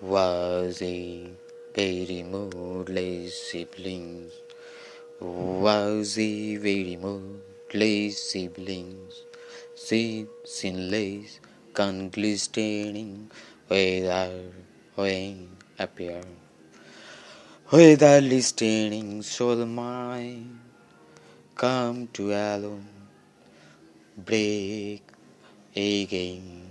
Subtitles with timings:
[0.00, 1.26] was a
[1.74, 4.32] very moodless siblings
[5.20, 9.24] was a very moodless siblings
[9.74, 11.40] sin sinless
[11.74, 13.28] conglistening
[13.68, 14.52] without
[14.94, 15.50] when
[15.80, 16.22] appear.
[17.72, 20.60] Without listening soul mine
[21.56, 22.86] come to alone.
[24.16, 25.02] Break
[25.74, 26.70] again.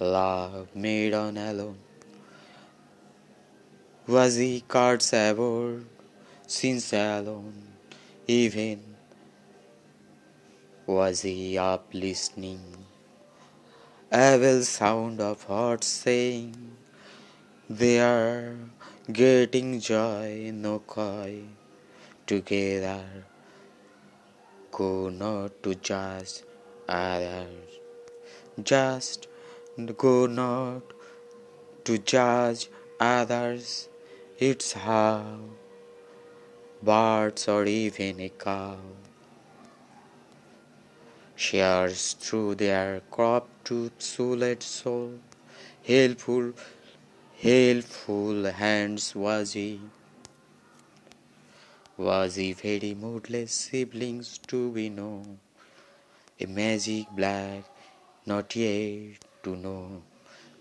[0.00, 1.85] Love made on alone
[4.08, 5.84] was he cards aboard
[6.46, 7.60] since alone
[8.28, 8.80] even
[10.86, 12.60] was he up listening.
[14.14, 16.76] Evil sound of hearts saying
[17.68, 18.54] they are
[19.12, 21.42] getting joy no coy
[22.28, 23.24] together
[24.70, 26.42] go not to judge
[26.88, 27.80] others.
[28.62, 29.26] Just
[29.96, 30.82] go not
[31.82, 32.68] to judge
[33.00, 33.88] others
[34.38, 35.38] it's how
[36.82, 38.76] birds or even a cow.
[41.34, 45.20] Shares through their crop to souled soul.
[45.86, 46.52] Helpful
[47.40, 49.80] helpful hands was he.
[51.96, 55.38] Was he very moodless siblings to be known
[56.38, 57.64] a magic black
[58.26, 60.02] not yet to know.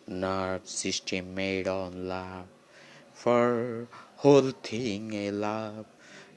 [0.08, 2.55] Nerve system made on love
[3.26, 5.88] for whole thing a love.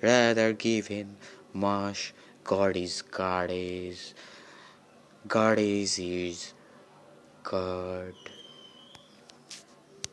[0.02, 1.16] Rather given
[1.54, 2.14] much.
[2.44, 4.14] God is God is.
[5.28, 6.54] God is is
[7.44, 8.14] God